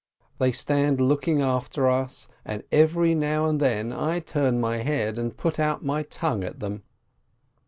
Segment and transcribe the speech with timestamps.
[0.39, 5.37] They stand looking after us, and every now and then I turn my head, and
[5.37, 6.81] put out my tongue at them.